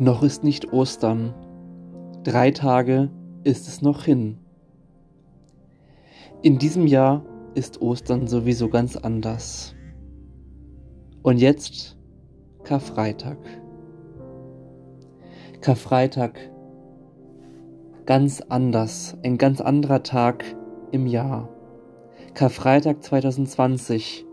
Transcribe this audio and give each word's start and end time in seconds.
Noch 0.00 0.22
ist 0.22 0.44
nicht 0.44 0.72
Ostern. 0.72 1.34
Drei 2.24 2.52
Tage 2.52 3.10
ist 3.44 3.68
es 3.68 3.82
noch 3.82 4.04
hin. 4.04 4.38
In 6.40 6.56
diesem 6.56 6.86
Jahr 6.86 7.22
ist 7.54 7.82
Ostern 7.82 8.26
sowieso 8.26 8.70
ganz 8.70 8.96
anders. 8.96 9.74
Und 11.22 11.36
jetzt 11.36 11.98
Karfreitag. 12.64 13.36
Karfreitag 15.60 16.50
ganz 18.06 18.40
anders, 18.48 19.18
ein 19.22 19.36
ganz 19.36 19.60
anderer 19.60 20.02
Tag 20.02 20.46
im 20.92 21.06
Jahr. 21.06 21.50
Karfreitag 22.32 23.02
2020 23.02 24.24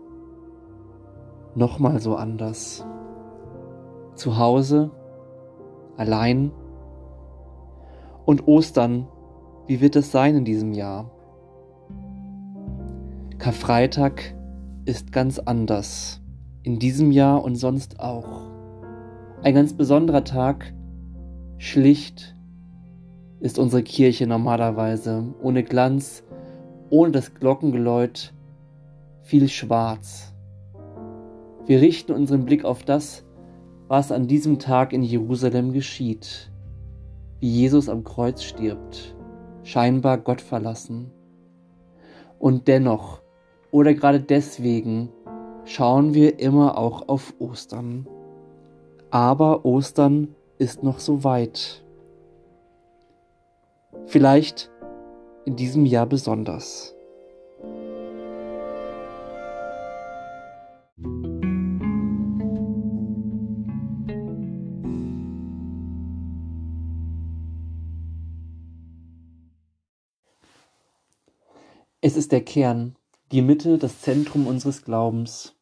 nochmal 1.54 2.00
so 2.00 2.16
anders. 2.16 2.86
Zu 4.14 4.38
Hause, 4.38 4.92
allein. 5.98 6.50
Und 8.24 8.46
Ostern, 8.46 9.06
wie 9.66 9.82
wird 9.82 9.96
es 9.96 10.10
sein 10.10 10.36
in 10.36 10.44
diesem 10.46 10.72
Jahr? 10.72 11.10
Karfreitag 13.38 14.34
ist 14.86 15.12
ganz 15.12 15.38
anders. 15.38 16.20
In 16.62 16.78
diesem 16.78 17.12
Jahr 17.12 17.44
und 17.44 17.56
sonst 17.56 18.00
auch. 18.00 18.50
Ein 19.42 19.54
ganz 19.54 19.74
besonderer 19.74 20.24
Tag, 20.24 20.72
schlicht 21.58 22.34
ist 23.40 23.58
unsere 23.58 23.82
Kirche 23.82 24.26
normalerweise, 24.26 25.22
ohne 25.42 25.62
Glanz, 25.62 26.24
ohne 26.90 27.12
das 27.12 27.34
Glockengeläut, 27.34 28.32
viel 29.22 29.48
schwarz. 29.48 30.34
Wir 31.66 31.80
richten 31.80 32.12
unseren 32.12 32.44
Blick 32.44 32.64
auf 32.64 32.82
das, 32.82 33.24
was 33.88 34.12
an 34.12 34.26
diesem 34.26 34.58
Tag 34.58 34.92
in 34.92 35.02
Jerusalem 35.02 35.72
geschieht, 35.72 36.50
wie 37.40 37.50
Jesus 37.50 37.88
am 37.88 38.04
Kreuz 38.04 38.42
stirbt, 38.42 39.16
scheinbar 39.62 40.18
Gott 40.18 40.42
verlassen. 40.42 41.10
Und 42.38 42.68
dennoch, 42.68 43.22
oder 43.70 43.94
gerade 43.94 44.20
deswegen, 44.20 45.08
schauen 45.64 46.14
wir 46.14 46.38
immer 46.38 46.78
auch 46.78 47.08
auf 47.08 47.34
Ostern. 47.38 48.06
Aber 49.10 49.64
Ostern 49.64 50.34
ist 50.58 50.82
noch 50.82 50.98
so 50.98 51.24
weit. 51.24 51.82
Vielleicht 54.06 54.70
in 55.46 55.56
diesem 55.56 55.86
Jahr 55.86 56.06
besonders. 56.06 56.94
Es 72.00 72.16
ist 72.16 72.30
der 72.30 72.44
Kern, 72.44 72.94
die 73.32 73.42
Mitte, 73.42 73.76
das 73.76 74.02
Zentrum 74.02 74.46
unseres 74.46 74.84
Glaubens. 74.84 75.56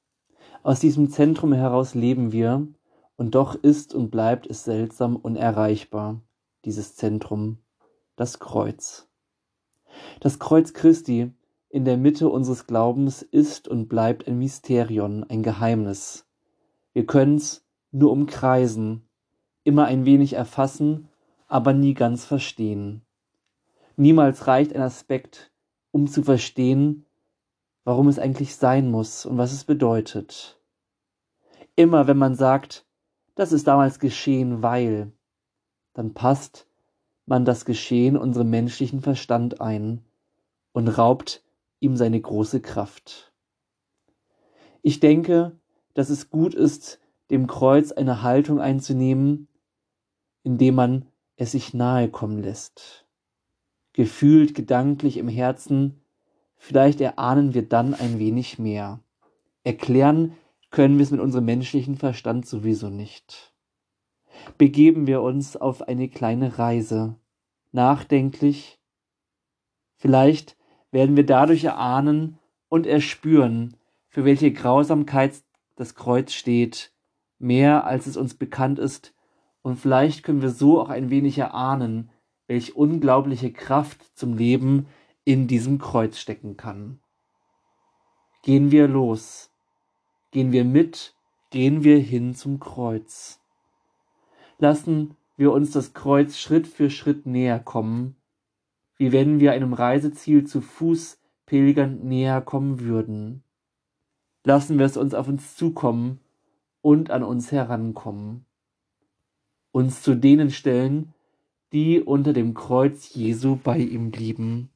Aus 0.63 0.81
diesem 0.81 1.09
Zentrum 1.09 1.55
heraus 1.55 1.95
leben 1.95 2.31
wir, 2.31 2.69
und 3.17 3.35
doch 3.35 3.55
ist 3.55 3.95
und 3.95 4.11
bleibt 4.11 4.47
es 4.47 4.63
seltsam 4.63 5.17
unerreichbar, 5.17 6.21
dieses 6.67 6.95
Zentrum, 6.95 7.57
das 8.17 8.39
Kreuz. 8.39 9.09
Das 10.21 10.39
Kreuz 10.39 10.75
Christi 10.75 11.33
in 11.71 11.87
der 11.87 11.97
Mitte 11.97 12.29
unseres 12.29 12.67
Glaubens 12.67 13.23
ist 13.23 13.67
und 13.67 13.89
bleibt 13.89 14.29
ein 14.29 14.39
Mysterion, 14.39 15.25
ein 15.25 15.43
Geheimnis. 15.43 16.27
Wir 16.93 17.07
können's 17.07 17.65
nur 17.93 18.13
umkreisen, 18.13 19.09
immer 19.65 19.87
ein 19.87 20.05
wenig 20.05 20.35
erfassen, 20.35 21.09
aber 21.49 21.73
nie 21.73 21.95
ganz 21.95 22.27
verstehen. 22.27 23.01
Niemals 23.97 24.47
reicht 24.47 24.75
ein 24.75 24.83
Aspekt, 24.83 25.51
um 25.97 26.09
zu 26.09 26.23
verstehen, 26.23 27.07
warum 27.85 28.09
es 28.09 28.19
eigentlich 28.19 28.57
sein 28.57 28.91
muss 28.91 29.25
und 29.25 29.39
was 29.39 29.55
es 29.55 29.65
bedeutet. 29.65 30.61
Immer 31.75 32.07
wenn 32.07 32.19
man 32.19 32.35
sagt, 32.35 32.85
das 33.35 33.51
ist 33.51 33.67
damals 33.67 33.99
geschehen, 33.99 34.63
weil, 34.63 35.11
dann 35.95 36.13
passt 36.13 36.67
man 37.25 37.47
das 37.47 37.65
Geschehen 37.65 38.19
unserem 38.19 38.51
menschlichen 38.51 39.01
Verstand 39.01 39.63
ein 39.63 40.05
und 40.73 40.87
raubt 40.89 41.43
ihm 41.81 41.97
seine 41.97 42.21
große 42.21 42.61
Kraft. 42.61 43.33
Ich 44.83 45.01
denke, 45.01 45.59
dass 45.95 46.11
es 46.11 46.29
gut 46.29 46.53
ist, 46.53 47.01
dem 47.31 47.47
Kreuz 47.47 47.91
eine 47.91 48.21
Haltung 48.21 48.61
einzunehmen, 48.61 49.49
indem 50.43 50.75
man 50.75 51.07
es 51.37 51.53
sich 51.53 51.73
nahe 51.73 52.11
kommen 52.11 52.43
lässt 52.43 53.06
gefühlt, 53.97 54.55
gedanklich 54.55 55.17
im 55.17 55.27
Herzen, 55.27 56.03
vielleicht 56.59 57.01
erahnen 57.01 57.55
wir 57.55 57.67
dann 57.67 57.95
ein 57.95 58.19
wenig 58.19 58.59
mehr. 58.59 59.01
Erklären 59.65 60.35
können 60.71 60.99
wir 60.99 61.03
es 61.03 61.11
mit 61.11 61.21
unserem 61.21 61.47
menschlichen 61.47 61.97
Verstand 61.97 62.47
sowieso 62.47 62.91
nicht. 62.91 63.55
Begeben 64.59 65.07
wir 65.07 65.23
uns 65.23 65.57
auf 65.57 65.89
eine 65.89 66.11
kleine 66.11 66.59
Reise, 66.59 67.17
nachdenklich, 67.73 68.79
vielleicht 69.97 70.59
werden 70.91 71.17
wir 71.17 71.25
dadurch 71.25 71.65
erahnen 71.65 72.39
und 72.69 72.87
erspüren, 72.87 73.79
für 74.09 74.27
welche 74.27 74.53
Grausamkeit 74.53 75.43
das 75.75 75.95
Kreuz 75.95 76.35
steht, 76.35 76.93
mehr 77.39 77.87
als 77.87 78.07
es 78.07 78.19
uns 78.19 78.35
bekannt 78.35 78.79
ist, 78.79 79.15
und 79.63 79.77
vielleicht 79.77 80.23
können 80.23 80.43
wir 80.43 80.51
so 80.51 80.81
auch 80.81 80.91
ein 80.91 81.09
wenig 81.09 81.39
erahnen, 81.39 82.11
welch 82.47 82.77
unglaubliche 82.77 83.53
Kraft 83.53 84.17
zum 84.17 84.37
Leben 84.37 84.87
in 85.25 85.49
diesem 85.49 85.79
Kreuz 85.79 86.19
stecken 86.19 86.57
kann. 86.57 87.01
Gehen 88.43 88.71
wir 88.71 88.87
los, 88.87 89.51
gehen 90.31 90.53
wir 90.53 90.65
mit, 90.65 91.15
gehen 91.51 91.83
wir 91.83 91.99
hin 91.99 92.35
zum 92.35 92.61
Kreuz. 92.61 93.41
Lassen 94.59 95.17
wir 95.37 95.53
uns 95.53 95.73
das 95.73 95.95
Kreuz 95.95 96.39
Schritt 96.39 96.67
für 96.67 96.91
Schritt 96.91 97.27
näher 97.27 97.59
kommen, 97.59 98.17
wie 98.97 99.13
wenn 99.13 99.41
wir 99.41 99.53
einem 99.53 99.73
Reiseziel 99.73 100.47
zu 100.47 100.61
Fuß 100.61 101.19
pilgernd 101.45 102.05
näher 102.05 102.41
kommen 102.41 102.81
würden. 102.81 103.43
Lassen 104.45 104.79
wir 104.79 104.87
es 104.87 104.97
uns 104.97 105.13
auf 105.13 105.29
uns 105.29 105.57
zukommen 105.57 106.21
und 106.83 107.11
an 107.11 107.23
uns 107.23 107.51
herankommen. 107.51 108.47
Uns 109.73 110.03
zu 110.03 110.15
denen 110.15 110.51
stellen, 110.51 111.13
die 111.73 112.01
unter 112.01 112.33
dem 112.33 112.55
Kreuz 112.55 113.15
Jesu 113.15 113.57
bei 113.63 113.79
ihm 113.79 114.11
blieben. 114.11 114.71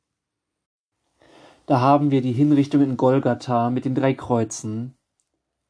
Da 1.67 1.81
haben 1.81 2.11
wir 2.11 2.21
die 2.21 2.33
Hinrichtung 2.33 2.83
in 2.83 2.97
Golgatha 2.97 3.71
mit 3.71 3.84
den 3.84 3.95
drei 3.95 4.12
Kreuzen. 4.15 4.95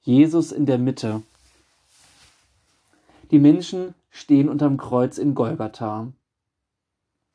Jesus 0.00 0.50
in 0.50 0.64
der 0.64 0.78
Mitte. 0.78 1.22
Die 3.30 3.38
Menschen 3.38 3.94
stehen 4.08 4.48
unterm 4.48 4.78
Kreuz 4.78 5.18
in 5.18 5.34
Golgatha. 5.34 6.12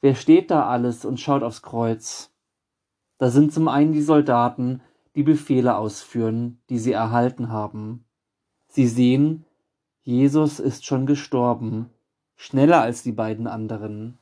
Wer 0.02 0.16
steht 0.16 0.52
da 0.52 0.68
alles 0.68 1.06
und 1.06 1.20
schaut 1.20 1.44
aufs 1.44 1.62
Kreuz? 1.62 2.32
Da 3.18 3.30
sind 3.30 3.54
zum 3.54 3.68
einen 3.68 3.94
die 3.94 4.02
Soldaten, 4.02 4.82
die 5.16 5.24
Befehle 5.24 5.78
ausführen, 5.78 6.60
die 6.70 6.80
sie 6.80 6.92
erhalten 6.92 7.50
haben. 7.50 8.06
Sie 8.68 8.88
sehen, 8.88 9.46
Jesus 10.04 10.60
ist 10.60 10.86
schon 10.86 11.06
gestorben, 11.06 11.90
schneller 12.36 12.82
als 12.82 13.04
die 13.04 13.12
beiden 13.12 13.48
anderen. 13.48 14.18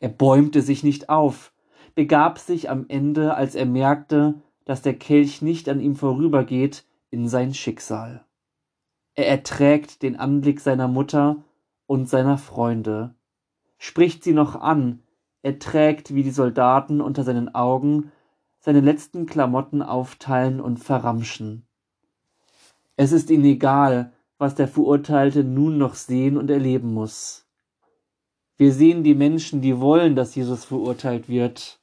Er 0.00 0.08
bäumte 0.08 0.62
sich 0.62 0.82
nicht 0.82 1.08
auf, 1.08 1.52
begab 1.94 2.38
sich 2.38 2.70
am 2.70 2.86
Ende, 2.88 3.34
als 3.34 3.54
er 3.54 3.66
merkte, 3.66 4.34
dass 4.64 4.82
der 4.82 4.94
Kelch 4.94 5.42
nicht 5.42 5.68
an 5.68 5.80
ihm 5.80 5.96
vorübergeht, 5.96 6.84
in 7.10 7.28
sein 7.28 7.54
Schicksal. 7.54 8.24
Er 9.14 9.28
erträgt 9.28 10.02
den 10.02 10.16
Anblick 10.16 10.60
seiner 10.60 10.88
Mutter 10.88 11.44
und 11.86 12.08
seiner 12.08 12.38
Freunde, 12.38 13.14
spricht 13.76 14.24
sie 14.24 14.32
noch 14.32 14.56
an, 14.56 15.02
er 15.42 15.58
trägt, 15.58 16.14
wie 16.14 16.22
die 16.22 16.30
Soldaten 16.30 17.00
unter 17.00 17.24
seinen 17.24 17.54
Augen, 17.54 18.12
seine 18.60 18.80
letzten 18.80 19.26
Klamotten 19.26 19.82
aufteilen 19.82 20.60
und 20.60 20.78
verramschen. 20.78 21.66
Es 22.96 23.10
ist 23.10 23.28
ihnen 23.28 23.44
egal, 23.44 24.12
was 24.42 24.56
der 24.56 24.66
Verurteilte 24.66 25.44
nun 25.44 25.78
noch 25.78 25.94
sehen 25.94 26.36
und 26.36 26.50
erleben 26.50 26.92
muss. 26.92 27.46
Wir 28.56 28.72
sehen 28.72 29.04
die 29.04 29.14
Menschen, 29.14 29.60
die 29.60 29.78
wollen, 29.78 30.16
dass 30.16 30.34
Jesus 30.34 30.64
verurteilt 30.64 31.28
wird, 31.28 31.80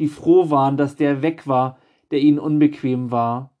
die 0.00 0.08
froh 0.08 0.50
waren, 0.50 0.76
dass 0.76 0.96
der 0.96 1.22
weg 1.22 1.46
war, 1.46 1.78
der 2.10 2.18
ihnen 2.18 2.40
unbequem 2.40 3.12
war. 3.12 3.56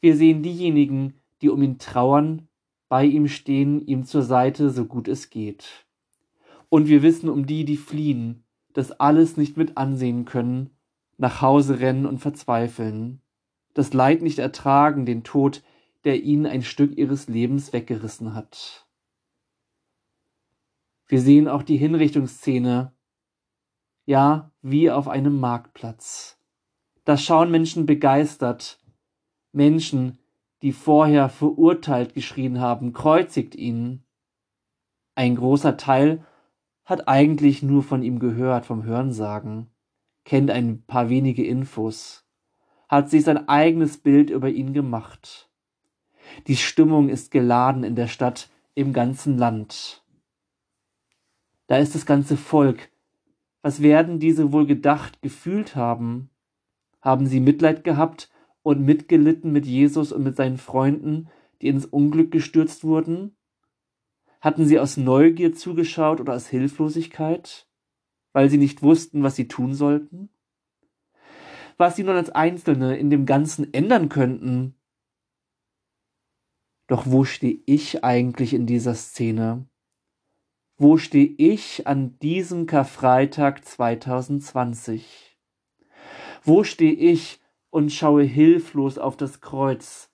Wir 0.00 0.16
sehen 0.16 0.42
diejenigen, 0.42 1.20
die 1.40 1.48
um 1.48 1.62
ihn 1.62 1.78
trauern, 1.78 2.48
bei 2.88 3.04
ihm 3.04 3.28
stehen, 3.28 3.80
ihm 3.80 4.04
zur 4.06 4.22
Seite, 4.22 4.70
so 4.70 4.84
gut 4.84 5.06
es 5.06 5.30
geht. 5.30 5.86
Und 6.68 6.88
wir 6.88 7.04
wissen 7.04 7.28
um 7.28 7.46
die, 7.46 7.64
die 7.64 7.76
fliehen, 7.76 8.42
das 8.72 8.90
alles 8.90 9.36
nicht 9.36 9.56
mit 9.56 9.76
ansehen 9.76 10.24
können, 10.24 10.70
nach 11.16 11.42
Hause 11.42 11.78
rennen 11.78 12.06
und 12.06 12.18
verzweifeln, 12.18 13.20
das 13.72 13.94
Leid 13.94 14.20
nicht 14.20 14.40
ertragen, 14.40 15.06
den 15.06 15.22
Tod 15.22 15.62
der 16.06 16.22
ihnen 16.22 16.46
ein 16.46 16.62
Stück 16.62 16.96
ihres 16.96 17.26
Lebens 17.26 17.72
weggerissen 17.72 18.32
hat. 18.32 18.86
Wir 21.08 21.20
sehen 21.20 21.48
auch 21.48 21.64
die 21.64 21.76
Hinrichtungsszene, 21.76 22.92
ja, 24.04 24.52
wie 24.62 24.90
auf 24.90 25.08
einem 25.08 25.38
Marktplatz. 25.40 26.38
Da 27.04 27.16
schauen 27.16 27.50
Menschen 27.50 27.86
begeistert, 27.86 28.80
Menschen, 29.50 30.18
die 30.62 30.72
vorher 30.72 31.28
verurteilt 31.28 32.14
geschrien 32.14 32.60
haben, 32.60 32.92
kreuzigt 32.92 33.56
ihn. 33.56 34.04
Ein 35.16 35.34
großer 35.34 35.76
Teil 35.76 36.24
hat 36.84 37.08
eigentlich 37.08 37.64
nur 37.64 37.82
von 37.82 38.04
ihm 38.04 38.20
gehört, 38.20 38.64
vom 38.64 38.84
Hörensagen, 38.84 39.70
kennt 40.24 40.52
ein 40.52 40.84
paar 40.86 41.08
wenige 41.08 41.44
Infos, 41.44 42.28
hat 42.88 43.10
sich 43.10 43.24
sein 43.24 43.48
eigenes 43.48 43.98
Bild 43.98 44.30
über 44.30 44.50
ihn 44.50 44.72
gemacht. 44.72 45.50
Die 46.46 46.56
Stimmung 46.56 47.08
ist 47.08 47.30
geladen 47.30 47.84
in 47.84 47.94
der 47.94 48.08
Stadt, 48.08 48.50
im 48.74 48.92
ganzen 48.92 49.38
Land. 49.38 50.02
Da 51.66 51.78
ist 51.78 51.94
das 51.94 52.06
ganze 52.06 52.36
Volk. 52.36 52.90
Was 53.62 53.82
werden 53.82 54.20
diese 54.20 54.52
wohl 54.52 54.66
gedacht, 54.66 55.22
gefühlt 55.22 55.74
haben? 55.74 56.30
Haben 57.00 57.26
sie 57.26 57.40
Mitleid 57.40 57.84
gehabt 57.84 58.30
und 58.62 58.84
mitgelitten 58.84 59.50
mit 59.52 59.66
Jesus 59.66 60.12
und 60.12 60.22
mit 60.22 60.36
seinen 60.36 60.58
Freunden, 60.58 61.28
die 61.62 61.68
ins 61.68 61.86
Unglück 61.86 62.30
gestürzt 62.30 62.84
wurden? 62.84 63.36
Hatten 64.40 64.66
sie 64.66 64.78
aus 64.78 64.96
Neugier 64.96 65.54
zugeschaut 65.54 66.20
oder 66.20 66.34
aus 66.34 66.48
Hilflosigkeit, 66.48 67.66
weil 68.32 68.50
sie 68.50 68.58
nicht 68.58 68.82
wussten, 68.82 69.22
was 69.22 69.34
sie 69.34 69.48
tun 69.48 69.74
sollten? 69.74 70.28
Was 71.76 71.96
sie 71.96 72.04
nun 72.04 72.16
als 72.16 72.30
Einzelne 72.30 72.96
in 72.96 73.10
dem 73.10 73.26
Ganzen 73.26 73.72
ändern 73.74 74.08
könnten? 74.08 74.74
Doch 76.86 77.04
wo 77.06 77.24
stehe 77.24 77.58
ich 77.66 78.04
eigentlich 78.04 78.54
in 78.54 78.66
dieser 78.66 78.94
Szene? 78.94 79.66
Wo 80.78 80.98
stehe 80.98 81.34
ich 81.38 81.86
an 81.86 82.18
diesem 82.20 82.66
Karfreitag 82.66 83.64
2020? 83.64 85.38
Wo 86.42 86.64
stehe 86.64 86.92
ich 86.92 87.40
und 87.70 87.92
schaue 87.92 88.22
hilflos 88.22 88.98
auf 88.98 89.16
das 89.16 89.40
Kreuz, 89.40 90.10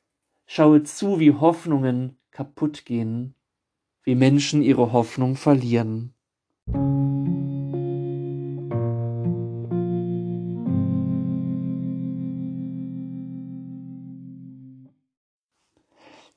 schaue 0.46 0.82
zu, 0.82 1.20
wie 1.20 1.32
Hoffnungen 1.32 2.16
kaputt 2.30 2.84
gehen, 2.84 3.34
wie 4.02 4.14
Menschen 4.14 4.62
ihre 4.62 4.92
Hoffnung 4.92 5.36
verlieren. 5.36 6.14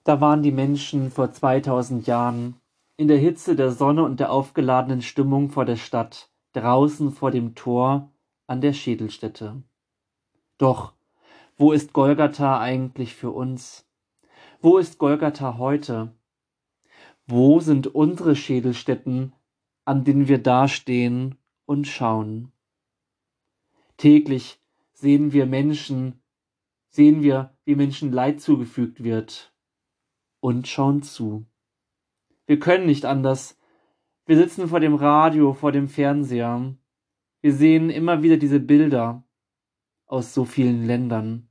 Da 0.05 0.21
waren 0.21 0.43
die 0.43 0.51
Menschen 0.51 1.09
vor 1.09 1.31
2000 1.31 2.05
Jahren 2.05 2.61
in 2.95 3.07
der 3.07 3.17
Hitze 3.17 3.55
der 3.55 3.71
Sonne 3.71 4.03
und 4.03 4.19
der 4.19 4.31
aufgeladenen 4.31 5.01
Stimmung 5.01 5.49
vor 5.49 5.65
der 5.65 5.77
Stadt, 5.77 6.29
draußen 6.53 7.11
vor 7.11 7.31
dem 7.31 7.55
Tor 7.55 8.11
an 8.45 8.61
der 8.61 8.73
Schädelstätte. 8.73 9.63
Doch, 10.59 10.93
wo 11.57 11.71
ist 11.71 11.91
Golgatha 11.91 12.59
eigentlich 12.59 13.15
für 13.15 13.31
uns? 13.31 13.89
Wo 14.61 14.77
ist 14.77 14.99
Golgatha 14.99 15.57
heute? 15.57 16.13
Wo 17.25 17.59
sind 17.59 17.87
unsere 17.87 18.35
Schädelstätten, 18.35 19.33
an 19.85 20.03
denen 20.03 20.27
wir 20.27 20.37
dastehen 20.37 21.39
und 21.65 21.87
schauen? 21.87 22.51
Täglich 23.97 24.61
sehen 24.93 25.33
wir 25.33 25.47
Menschen, 25.47 26.21
sehen 26.89 27.23
wir, 27.23 27.57
wie 27.65 27.75
Menschen 27.75 28.11
Leid 28.11 28.39
zugefügt 28.39 29.03
wird 29.03 29.54
und 30.45 30.67
schauen 30.67 31.01
zu. 31.01 31.47
Wir 32.45 32.59
können 32.59 32.85
nicht 32.85 33.03
anders. 33.03 33.59
Wir 34.27 34.37
sitzen 34.37 34.67
vor 34.67 34.79
dem 34.79 34.93
Radio, 34.93 35.53
vor 35.53 35.71
dem 35.71 35.89
Fernseher. 35.89 36.75
Wir 37.41 37.51
sehen 37.51 37.89
immer 37.89 38.21
wieder 38.21 38.37
diese 38.37 38.59
Bilder 38.59 39.23
aus 40.05 40.35
so 40.35 40.45
vielen 40.45 40.85
Ländern, 40.85 41.47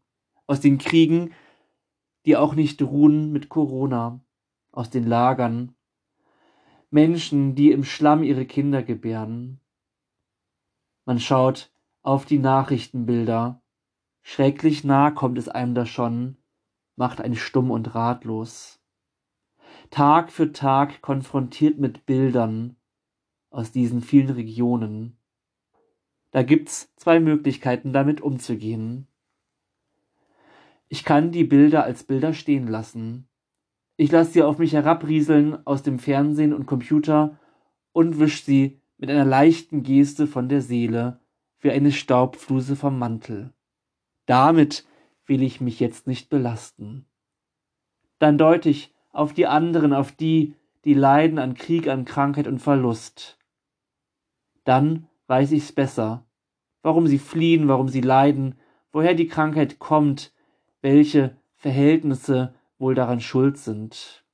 aus 0.47 0.61
den 0.61 0.79
Kriegen, 0.79 1.33
die 2.25 2.37
auch 2.37 2.55
nicht 2.55 2.81
ruhen 2.83 3.33
mit 3.33 3.49
Corona, 3.49 4.25
aus 4.71 4.91
den 4.91 5.09
Lagern, 5.09 5.75
Menschen, 6.91 7.57
die 7.57 7.73
im 7.73 7.83
Schlamm 7.83 8.23
ihre 8.23 8.47
Kinder 8.47 8.85
gebären. 8.85 9.59
Man 11.05 11.19
schaut 11.19 11.73
auf 12.03 12.27
die 12.27 12.39
Nachrichtenbilder. 12.39 13.61
Schrecklich 14.23 14.85
nah 14.85 15.11
kommt 15.11 15.37
es 15.37 15.49
einem 15.49 15.75
da 15.75 15.85
schon, 15.85 16.37
macht 16.95 17.21
einen 17.21 17.35
stumm 17.35 17.73
und 17.73 17.97
ratlos. 17.97 18.81
Tag 19.91 20.33
für 20.33 20.53
Tag 20.53 21.03
konfrontiert 21.03 21.79
mit 21.79 22.07
Bildern 22.07 22.77
aus 23.51 23.71
diesen 23.71 24.01
vielen 24.01 24.31
Regionen. 24.31 25.17
Da 26.31 26.43
gibt's 26.43 26.93
zwei 26.97 27.21
Möglichkeiten, 27.21 27.93
damit 27.93 28.21
umzugehen. 28.21 29.07
Ich 30.89 31.05
kann 31.05 31.31
die 31.31 31.45
Bilder 31.45 31.85
als 31.85 32.05
Bilder 32.05 32.35
stehen 32.35 32.67
lassen. 32.67 33.29
Ich 33.97 34.11
lasse 34.11 34.33
sie 34.33 34.43
auf 34.43 34.59
mich 34.59 34.73
herabrieseln 34.73 35.65
aus 35.67 35.83
dem 35.83 35.99
Fernsehen 35.99 36.53
und 36.53 36.67
Computer 36.67 37.39
und 37.93 38.19
wisch 38.19 38.45
sie 38.45 38.81
mit 38.99 39.11
einer 39.11 39.25
leichten 39.25 39.83
Geste 39.83 40.27
von 40.27 40.49
der 40.49 40.61
Seele 40.61 41.21
wie 41.61 41.71
eine 41.71 41.93
Staubfluse 41.93 42.77
vom 42.77 42.99
Mantel. 42.99 43.53
Damit 44.27 44.87
will 45.27 45.43
ich 45.43 45.61
mich 45.61 45.81
jetzt 45.81 46.07
nicht 46.07 46.29
belasten. 46.29 47.07
Dann 48.19 48.39
deute 48.39 48.69
ich 48.69 48.94
auf 49.15 49.33
die 49.33 49.47
anderen, 49.47 49.95
auf 49.95 50.13
die, 50.13 50.55
die 50.85 50.95
leiden 50.95 51.39
an 51.39 51.55
Krieg, 51.55 51.89
an 51.89 52.05
Krankheit 52.05 52.47
und 52.47 52.59
Verlust. 52.59 53.39
Dann 54.65 55.07
weiß 55.29 55.53
ich's 55.53 55.73
besser, 55.73 56.27
warum 56.83 57.07
sie 57.07 57.19
fliehen, 57.19 57.69
warum 57.69 57.89
sie 57.89 58.01
leiden, 58.01 58.57
woher 58.93 59.15
die 59.15 59.29
Krankheit 59.29 59.79
kommt, 59.79 60.33
welche 60.83 61.37
Verhältnisse 61.57 62.55
wohl 62.79 62.95
daran 62.95 63.21
schuld 63.21 63.57
sind. 63.57 64.25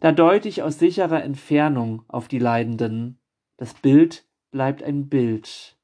Da 0.00 0.12
deute 0.12 0.48
ich 0.48 0.62
aus 0.62 0.78
sicherer 0.78 1.22
Entfernung 1.22 2.04
auf 2.08 2.26
die 2.26 2.38
Leidenden. 2.38 3.18
Das 3.58 3.74
Bild 3.74 4.24
bleibt 4.50 4.82
ein 4.82 5.08
Bild. 5.08 5.76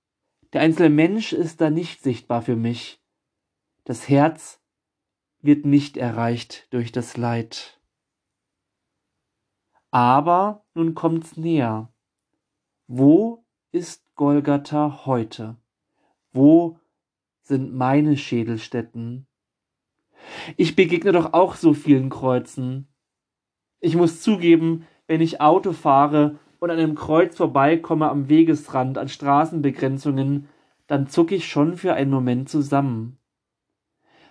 Der 0.53 0.63
einzelne 0.63 0.89
Mensch 0.89 1.33
ist 1.33 1.61
da 1.61 1.71
nicht 1.71 2.03
sichtbar 2.03 2.41
für 2.41 2.57
mich. 2.57 3.01
Das 3.85 4.09
Herz 4.09 4.61
wird 5.47 5.65
nicht 5.65 5.97
erreicht 5.97 6.67
durch 6.71 6.93
das 6.93 7.17
Leid. 7.17 7.81
Aber 9.91 10.65
nun 10.75 10.95
kommt's 10.95 11.37
näher. 11.37 11.93
Wo 12.87 13.45
ist 13.73 14.15
Golgatha 14.15 15.07
heute? 15.07 15.57
Wo 16.33 16.79
sind 17.43 17.75
meine 17.75 18.17
Schädelstätten? 18.17 19.27
Ich 20.57 20.77
begegne 20.77 21.13
doch 21.13 21.33
auch 21.33 21.55
so 21.55 21.73
vielen 21.75 22.11
Kreuzen. 22.11 22.89
Ich 23.81 23.97
muss 23.97 24.21
zugeben, 24.21 24.87
wenn 25.07 25.21
ich 25.21 25.41
Auto 25.41 25.73
fahre 25.73 26.39
und 26.59 26.71
an 26.71 26.79
einem 26.79 26.95
Kreuz 26.95 27.37
vorbeikomme 27.37 28.09
am 28.09 28.29
Wegesrand, 28.29 28.99
an 28.99 29.09
Straßenbegrenzungen, 29.09 30.49
dann 30.87 31.09
zucke 31.09 31.35
ich 31.35 31.49
schon 31.49 31.77
für 31.77 31.95
einen 31.95 32.11
Moment 32.11 32.49
zusammen. 32.49 33.19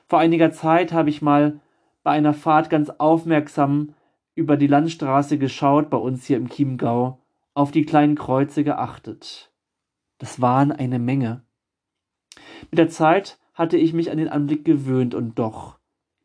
Vor 0.07 0.19
einiger 0.19 0.51
Zeit 0.51 0.93
habe 0.93 1.09
ich 1.09 1.21
mal 1.21 1.59
bei 2.03 2.11
einer 2.11 2.33
Fahrt 2.33 2.69
ganz 2.69 2.89
aufmerksam 2.89 3.95
über 4.35 4.57
die 4.57 4.67
Landstraße 4.67 5.37
geschaut, 5.37 5.89
bei 5.89 5.97
uns 5.97 6.25
hier 6.25 6.37
im 6.37 6.49
Chiemgau, 6.49 7.21
auf 7.53 7.71
die 7.71 7.85
kleinen 7.85 8.15
Kreuze 8.15 8.63
geachtet. 8.63 9.51
Das 10.19 10.41
waren 10.41 10.71
eine 10.71 10.99
Menge. 10.99 11.43
Mit 12.69 12.77
der 12.77 12.89
Zeit 12.89 13.39
hatte 13.53 13.77
ich 13.77 13.93
mich 13.93 14.11
an 14.11 14.17
den 14.17 14.29
Anblick 14.29 14.65
gewöhnt 14.65 15.15
und 15.15 15.39
doch, 15.39 15.79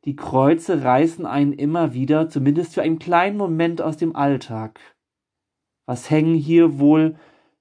die 0.04 0.16
Kreuze 0.16 0.82
reißen 0.82 1.26
einen 1.26 1.52
immer 1.52 1.94
wieder, 1.94 2.28
zumindest 2.28 2.74
für 2.74 2.82
einen 2.82 2.98
kleinen 2.98 3.36
Moment 3.36 3.80
aus 3.80 3.96
dem 3.96 4.16
Alltag. 4.16 4.80
Was 5.86 6.10
hängen 6.10 6.34
hier 6.34 6.78
wohl 6.78 7.16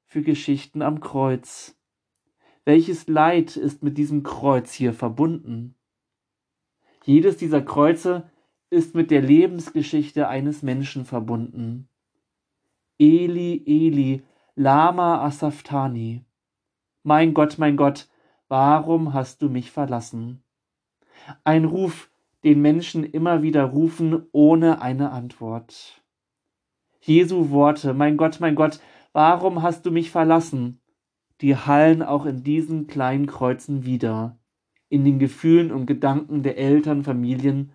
für 0.06 0.22
Geschichten 0.22 0.82
am 0.82 1.00
Kreuz? 1.00 1.78
Welches 2.66 3.08
Leid 3.08 3.58
ist 3.58 3.84
mit 3.84 3.98
diesem 3.98 4.24
Kreuz 4.24 4.74
hier 4.74 4.94
verbunden? 4.94 5.76
Jedes 7.06 7.38
dieser 7.38 7.62
Kreuze 7.62 8.30
ist 8.70 8.96
mit 8.96 9.12
der 9.12 9.22
Lebensgeschichte 9.22 10.28
eines 10.28 10.62
Menschen 10.62 11.06
verbunden. 11.06 11.88
Eli, 12.98 13.64
Eli, 13.66 14.24
Lama 14.56 15.24
Asaftani. 15.24 16.26
Mein 17.04 17.34
Gott, 17.34 17.58
mein 17.58 17.78
Gott, 17.78 18.10
warum 18.48 19.14
hast 19.14 19.42
du 19.42 19.50
mich 19.50 19.72
verlassen? 19.72 20.44
Ein 21.44 21.66
Ruf, 21.66 22.12
den 22.44 22.62
Menschen 22.62 23.04
immer 23.04 23.42
wieder 23.42 23.64
rufen, 23.64 24.28
ohne 24.32 24.82
eine 24.82 25.12
Antwort. 25.12 26.04
Jesu 27.02 27.50
Worte, 27.50 27.94
mein 27.94 28.18
Gott, 28.18 28.40
mein 28.40 28.56
Gott, 28.56 28.80
warum 29.14 29.62
hast 29.62 29.86
du 29.86 29.92
mich 29.92 30.12
verlassen? 30.12 30.82
Die 31.42 31.56
hallen 31.56 32.04
auch 32.04 32.26
in 32.26 32.44
diesen 32.44 32.88
kleinen 32.88 33.26
Kreuzen 33.26 33.86
wieder 33.86 34.39
in 34.90 35.06
den 35.06 35.20
Gefühlen 35.20 35.72
und 35.72 35.86
Gedanken 35.86 36.44
der 36.44 36.58
Eltern, 36.58 37.04
Familien 37.04 37.72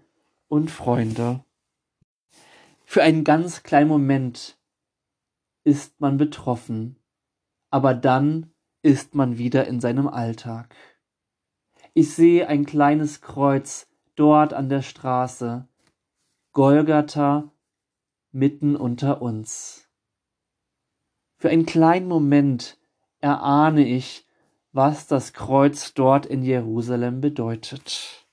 und 0.49 0.71
Freunde. 0.71 1.45
Für 2.85 3.03
einen 3.03 3.25
ganz 3.25 3.63
kleinen 3.63 3.89
Moment 3.89 4.59
ist 5.65 6.01
man 6.01 6.19
betroffen, 6.19 6.97
aber 7.71 7.95
dann 7.95 8.53
ist 8.83 9.15
man 9.15 9.39
wieder 9.39 9.67
in 9.67 9.81
seinem 9.81 10.07
Alltag. 10.09 10.75
Ich 11.95 12.13
sehe 12.15 12.49
ein 12.49 12.67
kleines 12.67 13.21
Kreuz 13.21 13.89
dort 14.17 14.53
an 14.53 14.69
der 14.69 14.83
Straße, 14.83 15.67
Golgatha 16.53 17.51
mitten 18.31 18.77
unter 18.77 19.23
uns. 19.23 19.89
Für 21.39 21.49
einen 21.49 21.67
kleinen 21.67 22.09
Moment 22.09 22.79
erahne 23.21 23.87
ich, 23.87 24.24
was 24.75 25.07
das 25.07 25.33
Kreuz 25.33 25.95
dort 25.95 26.27
in 26.27 26.43
Jerusalem 26.43 27.21
bedeutet. 27.21 28.27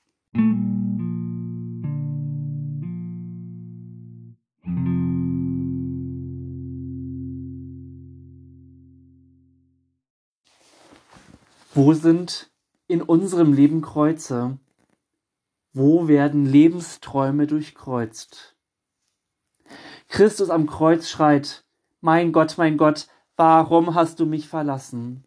Wo 11.74 11.92
sind 11.94 12.50
in 12.88 13.02
unserem 13.02 13.52
Leben 13.52 13.80
Kreuze? 13.80 14.58
Wo 15.72 16.08
werden 16.08 16.44
Lebensträume 16.44 17.46
durchkreuzt? 17.46 18.56
Christus 20.08 20.50
am 20.50 20.66
Kreuz 20.66 21.08
schreit, 21.08 21.64
Mein 22.00 22.32
Gott, 22.32 22.58
mein 22.58 22.76
Gott, 22.78 23.06
warum 23.36 23.94
hast 23.94 24.18
du 24.18 24.26
mich 24.26 24.48
verlassen? 24.48 25.24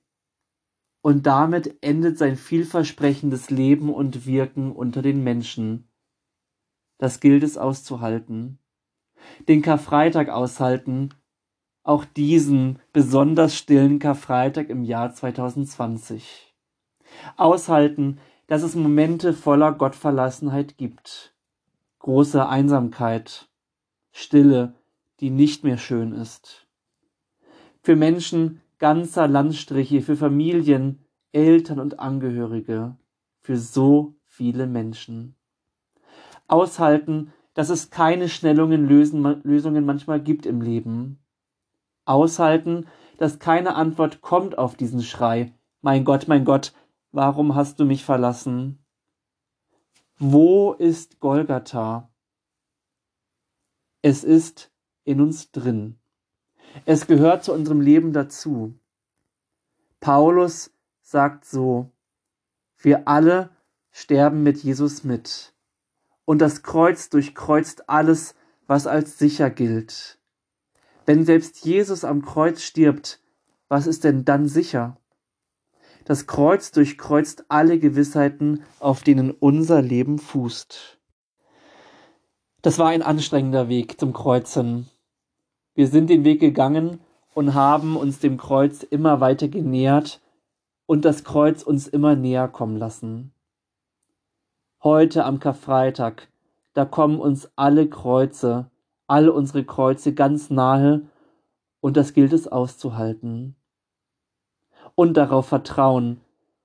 Und 1.05 1.27
damit 1.27 1.83
endet 1.83 2.17
sein 2.17 2.35
vielversprechendes 2.35 3.51
Leben 3.51 3.93
und 3.93 4.25
Wirken 4.25 4.71
unter 4.71 5.03
den 5.03 5.23
Menschen. 5.23 5.87
Das 6.97 7.19
gilt 7.19 7.43
es 7.43 7.59
auszuhalten. 7.59 8.57
Den 9.47 9.61
Karfreitag 9.61 10.29
aushalten, 10.29 11.09
auch 11.83 12.05
diesen 12.05 12.79
besonders 12.91 13.55
stillen 13.55 13.99
Karfreitag 13.99 14.69
im 14.69 14.83
Jahr 14.83 15.13
2020. 15.13 16.55
Aushalten, 17.37 18.17
dass 18.47 18.63
es 18.63 18.73
Momente 18.73 19.33
voller 19.33 19.73
Gottverlassenheit 19.73 20.75
gibt, 20.75 21.35
große 21.99 22.49
Einsamkeit, 22.49 23.47
Stille, 24.11 24.73
die 25.19 25.29
nicht 25.29 25.63
mehr 25.63 25.77
schön 25.77 26.13
ist. 26.13 26.65
Für 27.83 27.95
Menschen 27.95 28.63
ganzer 28.79 29.27
Landstriche, 29.27 30.01
für 30.01 30.15
Familien, 30.15 31.05
Eltern 31.31 31.79
und 31.79 31.99
Angehörige, 31.99 32.97
für 33.41 33.57
so 33.57 34.15
viele 34.25 34.67
Menschen. 34.67 35.35
Aushalten, 36.47 37.33
dass 37.53 37.69
es 37.69 37.89
keine 37.89 38.29
schnellen 38.29 38.87
Lösungen 38.87 39.85
manchmal 39.85 40.21
gibt 40.21 40.45
im 40.45 40.61
Leben, 40.61 41.19
Aushalten, 42.05 42.85
dass 43.17 43.39
keine 43.39 43.75
Antwort 43.75 44.21
kommt 44.21 44.57
auf 44.57 44.75
diesen 44.75 45.01
Schrei. 45.01 45.53
Mein 45.81 46.05
Gott, 46.05 46.27
mein 46.27 46.45
Gott, 46.45 46.73
warum 47.11 47.55
hast 47.55 47.79
du 47.79 47.85
mich 47.85 48.03
verlassen? 48.05 48.79
Wo 50.17 50.73
ist 50.73 51.19
Golgatha? 51.19 52.09
Es 54.01 54.23
ist 54.23 54.71
in 55.03 55.19
uns 55.19 55.51
drin. 55.51 55.97
Es 56.83 57.07
gehört 57.07 57.43
zu 57.43 57.53
unserem 57.53 57.79
Leben 57.79 58.11
dazu. 58.11 58.73
Paulus 60.01 60.71
sagt 61.01 61.45
so, 61.45 61.89
wir 62.77 63.07
alle 63.07 63.49
sterben 63.91 64.43
mit 64.43 64.57
Jesus 64.57 65.03
mit. 65.03 65.53
Und 66.25 66.39
das 66.39 66.63
Kreuz 66.63 67.09
durchkreuzt 67.09 67.89
alles, 67.89 68.35
was 68.67 68.87
als 68.87 69.17
sicher 69.17 69.49
gilt. 69.49 70.19
Wenn 71.05 71.23
selbst 71.23 71.65
Jesus 71.65 72.03
am 72.03 72.25
Kreuz 72.25 72.61
stirbt, 72.61 73.21
was 73.67 73.87
ist 73.87 74.03
denn 74.03 74.25
dann 74.25 74.47
sicher? 74.47 74.97
Das 76.03 76.27
Kreuz 76.27 76.71
durchkreuzt 76.71 77.45
alle 77.49 77.79
Gewissheiten, 77.79 78.63
auf 78.79 79.01
denen 79.01 79.31
unser 79.31 79.81
Leben 79.81 80.19
fußt. 80.19 80.99
Das 82.61 82.77
war 82.79 82.89
ein 82.89 83.01
anstrengender 83.01 83.69
Weg 83.69 83.99
zum 83.99 84.13
Kreuzen. 84.13 84.89
Wir 85.75 85.87
sind 85.87 86.09
den 86.09 86.23
Weg 86.23 86.39
gegangen 86.39 86.99
und 87.33 87.53
haben 87.53 87.95
uns 87.95 88.19
dem 88.19 88.37
Kreuz 88.37 88.83
immer 88.83 89.19
weiter 89.19 89.47
genähert 89.47 90.21
und 90.87 91.05
das 91.05 91.23
Kreuz 91.23 91.61
uns 91.63 91.87
immer 91.87 92.15
näher 92.15 92.47
kommen 92.47 92.77
lassen. 92.77 93.33
Heute 94.83 95.25
am 95.25 95.39
Karfreitag, 95.39 96.29
da 96.73 96.85
kommen 96.85 97.19
uns 97.19 97.49
alle 97.55 97.87
Kreuze 97.87 98.71
all 99.07 99.29
unsere 99.29 99.63
Kreuze 99.63 100.13
ganz 100.13 100.49
nahe, 100.49 101.07
und 101.81 101.97
das 101.97 102.13
gilt 102.13 102.33
es 102.33 102.47
auszuhalten. 102.47 103.55
Und 104.95 105.15
darauf 105.17 105.47
vertrauen, 105.47 106.21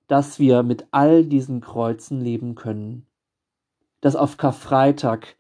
dass 0.07 0.39
wir 0.39 0.63
mit 0.63 0.87
all 0.93 1.25
diesen 1.25 1.61
Kreuzen 1.61 2.21
leben 2.21 2.55
können, 2.55 3.07
dass 4.01 4.17
auf 4.17 4.39
Karfreitag 4.39 5.37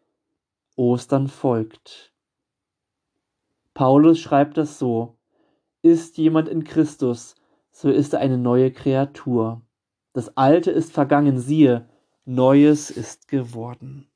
Ostern 0.76 1.28
folgt. 1.28 2.09
Paulus 3.74 4.18
schreibt 4.18 4.56
das 4.56 4.78
so, 4.78 5.16
ist 5.82 6.18
jemand 6.18 6.48
in 6.48 6.64
Christus, 6.64 7.34
so 7.70 7.90
ist 7.90 8.12
er 8.12 8.20
eine 8.20 8.38
neue 8.38 8.72
Kreatur. 8.72 9.62
Das 10.12 10.36
Alte 10.36 10.70
ist 10.70 10.92
vergangen, 10.92 11.38
siehe, 11.38 11.88
Neues 12.24 12.90
ist 12.90 13.28
geworden. 13.28 14.06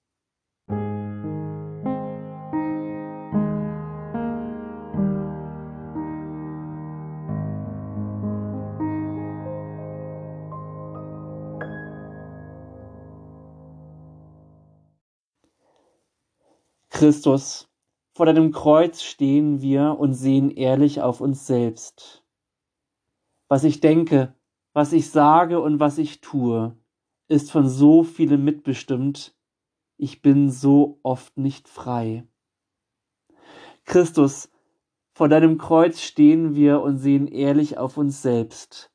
Christus, 16.91 17.69
vor 18.15 18.27
deinem 18.27 18.53
Kreuz 18.53 19.03
stehen 19.03 19.61
wir 19.61 19.99
und 19.99 20.15
sehen 20.15 20.51
ehrlich 20.51 21.03
auf 21.03 21.21
uns 21.21 21.49
selbst. 21.49 22.25
Was 23.49 23.65
ich 23.65 23.81
denke, 23.81 24.35
was 24.73 24.93
ich 24.93 25.11
sage 25.11 25.61
und 25.61 25.81
was 25.81 25.99
ich 25.99 26.21
tue, 26.21 26.77
ist 27.27 27.51
von 27.51 27.69
so 27.69 28.05
vielem 28.05 28.45
mitbestimmt, 28.45 29.37
ich 29.97 30.23
bin 30.23 30.49
so 30.49 31.01
oft 31.03 31.37
nicht 31.37 31.69
frei. 31.69 32.27
Christus, 33.85 34.49
vor 35.13 35.29
deinem 35.29 35.59
Kreuz 35.59 36.01
stehen 36.01 36.55
wir 36.55 36.83
und 36.83 36.99
sehen 36.99 37.27
ehrlich 37.27 37.79
auf 37.79 37.97
uns 37.97 38.23
selbst 38.23 38.93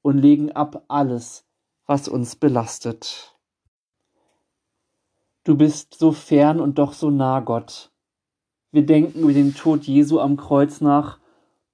und 0.00 0.16
legen 0.16 0.50
ab 0.52 0.84
alles, 0.88 1.46
was 1.86 2.08
uns 2.08 2.36
belastet. 2.36 3.38
Du 5.44 5.56
bist 5.56 5.94
so 5.94 6.12
fern 6.12 6.58
und 6.60 6.78
doch 6.78 6.94
so 6.94 7.10
nah, 7.10 7.40
Gott. 7.40 7.91
Wir 8.72 8.86
denken 8.86 9.20
über 9.20 9.34
den 9.34 9.54
Tod 9.54 9.84
Jesu 9.84 10.18
am 10.18 10.38
Kreuz 10.38 10.80
nach 10.80 11.20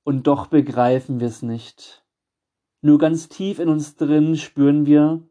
und 0.02 0.26
doch 0.26 0.48
begreifen 0.48 1.20
wir 1.20 1.28
es 1.28 1.42
nicht. 1.42 2.04
Nur 2.80 2.98
ganz 2.98 3.28
tief 3.28 3.60
in 3.60 3.68
uns 3.68 3.94
drin 3.96 4.36
spüren 4.36 4.84
wir, 4.84 5.22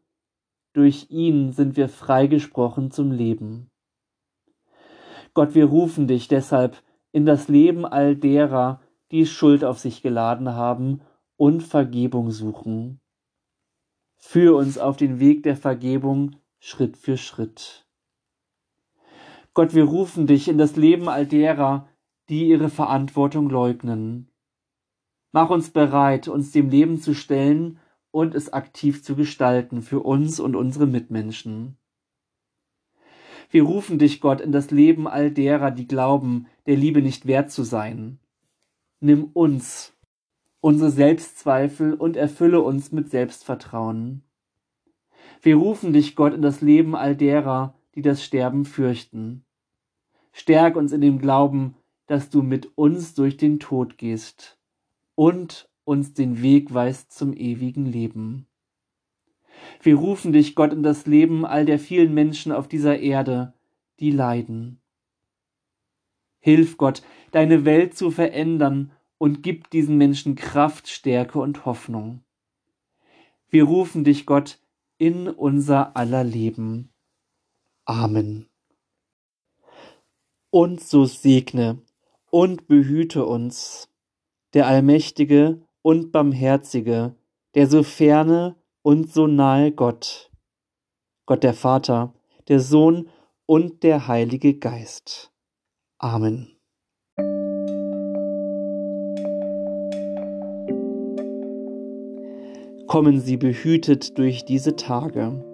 durch 0.72 1.10
ihn 1.10 1.52
sind 1.52 1.76
wir 1.76 1.88
freigesprochen 1.88 2.90
zum 2.90 3.12
Leben. 3.12 3.70
Gott, 5.34 5.54
wir 5.54 5.66
rufen 5.66 6.06
dich 6.06 6.28
deshalb 6.28 6.82
in 7.12 7.26
das 7.26 7.48
Leben 7.48 7.84
all 7.84 8.16
derer, 8.16 8.80
die 9.10 9.26
Schuld 9.26 9.62
auf 9.62 9.78
sich 9.78 10.02
geladen 10.02 10.54
haben 10.54 11.02
und 11.36 11.62
Vergebung 11.62 12.30
suchen. 12.30 13.00
Führ 14.16 14.56
uns 14.56 14.78
auf 14.78 14.96
den 14.96 15.20
Weg 15.20 15.42
der 15.42 15.56
Vergebung 15.56 16.36
Schritt 16.60 16.96
für 16.96 17.16
Schritt. 17.16 17.87
Gott, 19.58 19.74
wir 19.74 19.86
rufen 19.86 20.28
dich 20.28 20.46
in 20.46 20.56
das 20.56 20.76
Leben 20.76 21.08
all 21.08 21.26
derer, 21.26 21.88
die 22.28 22.46
ihre 22.46 22.70
Verantwortung 22.70 23.50
leugnen. 23.50 24.30
Mach 25.32 25.50
uns 25.50 25.70
bereit, 25.70 26.28
uns 26.28 26.52
dem 26.52 26.70
Leben 26.70 27.00
zu 27.00 27.12
stellen 27.12 27.80
und 28.12 28.36
es 28.36 28.52
aktiv 28.52 29.02
zu 29.02 29.16
gestalten 29.16 29.82
für 29.82 29.98
uns 29.98 30.38
und 30.38 30.54
unsere 30.54 30.86
Mitmenschen. 30.86 31.76
Wir 33.50 33.64
rufen 33.64 33.98
dich, 33.98 34.20
Gott, 34.20 34.40
in 34.40 34.52
das 34.52 34.70
Leben 34.70 35.08
all 35.08 35.32
derer, 35.32 35.72
die 35.72 35.88
glauben, 35.88 36.46
der 36.66 36.76
Liebe 36.76 37.02
nicht 37.02 37.26
wert 37.26 37.50
zu 37.50 37.64
sein. 37.64 38.20
Nimm 39.00 39.24
uns, 39.24 39.92
unsere 40.60 40.92
Selbstzweifel 40.92 41.94
und 41.94 42.16
erfülle 42.16 42.60
uns 42.60 42.92
mit 42.92 43.10
Selbstvertrauen. 43.10 44.22
Wir 45.42 45.56
rufen 45.56 45.92
dich, 45.92 46.14
Gott, 46.14 46.32
in 46.32 46.42
das 46.42 46.60
Leben 46.60 46.94
all 46.94 47.16
derer, 47.16 47.74
die 47.96 48.02
das 48.02 48.22
Sterben 48.22 48.64
fürchten. 48.64 49.44
Stärk 50.38 50.76
uns 50.76 50.92
in 50.92 51.00
dem 51.00 51.18
Glauben, 51.18 51.74
dass 52.06 52.30
du 52.30 52.42
mit 52.42 52.70
uns 52.78 53.14
durch 53.14 53.36
den 53.36 53.58
Tod 53.58 53.98
gehst 53.98 54.56
und 55.16 55.68
uns 55.82 56.14
den 56.14 56.42
Weg 56.42 56.72
weist 56.72 57.10
zum 57.10 57.32
ewigen 57.32 57.86
Leben. 57.86 58.46
Wir 59.82 59.96
rufen 59.96 60.32
dich, 60.32 60.54
Gott, 60.54 60.72
in 60.72 60.84
das 60.84 61.06
Leben 61.06 61.44
all 61.44 61.66
der 61.66 61.80
vielen 61.80 62.14
Menschen 62.14 62.52
auf 62.52 62.68
dieser 62.68 63.00
Erde, 63.00 63.52
die 63.98 64.12
leiden. 64.12 64.80
Hilf 66.38 66.76
Gott, 66.76 67.02
deine 67.32 67.64
Welt 67.64 67.96
zu 67.96 68.12
verändern 68.12 68.92
und 69.18 69.42
gib 69.42 69.70
diesen 69.70 69.96
Menschen 69.96 70.36
Kraft, 70.36 70.86
Stärke 70.86 71.40
und 71.40 71.64
Hoffnung. 71.64 72.22
Wir 73.48 73.64
rufen 73.64 74.04
dich, 74.04 74.24
Gott, 74.24 74.60
in 74.98 75.28
unser 75.28 75.96
aller 75.96 76.22
Leben. 76.22 76.92
Amen. 77.84 78.47
Und 80.50 80.80
so 80.80 81.04
segne 81.04 81.82
und 82.30 82.68
behüte 82.68 83.26
uns 83.26 83.90
der 84.54 84.66
allmächtige 84.66 85.60
und 85.82 86.10
barmherzige, 86.10 87.14
der 87.54 87.66
so 87.66 87.82
ferne 87.82 88.56
und 88.82 89.12
so 89.12 89.26
nahe 89.26 89.72
Gott, 89.72 90.30
Gott 91.26 91.42
der 91.42 91.52
Vater, 91.52 92.14
der 92.48 92.60
Sohn 92.60 93.10
und 93.44 93.82
der 93.82 94.08
Heilige 94.08 94.54
Geist. 94.54 95.32
Amen. 95.98 96.58
Kommen 102.86 103.20
Sie 103.20 103.36
behütet 103.36 104.16
durch 104.16 104.46
diese 104.46 104.74
Tage. 104.74 105.44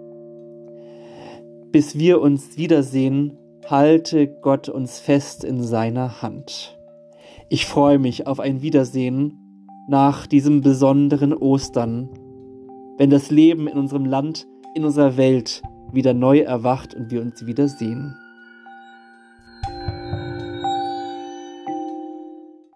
Bis 1.73 1.99
wir 1.99 2.21
uns 2.21 2.57
wiedersehen, 2.57 3.37
halte 3.71 4.27
Gott 4.27 4.69
uns 4.69 4.99
fest 4.99 5.45
in 5.45 5.63
seiner 5.63 6.23
Hand. 6.23 6.79
Ich 7.49 7.67
freue 7.67 7.99
mich 7.99 8.27
auf 8.27 8.41
ein 8.41 8.63
Wiedersehen 8.63 9.39
nach 9.89 10.27
diesem 10.27 10.61
besonderen 10.61 11.33
Ostern, 11.35 12.09
wenn 12.97 13.11
das 13.11 13.31
Leben 13.31 13.69
in 13.69 13.77
unserem 13.77 14.05
Land, 14.05 14.47
in 14.75 14.85
unserer 14.85 15.17
Welt 15.17 15.63
wieder 15.93 16.15
neu 16.15 16.41
erwacht 16.41 16.95
und 16.95 17.11
wir 17.11 17.21
uns 17.21 17.47
wiedersehen. 17.47 18.17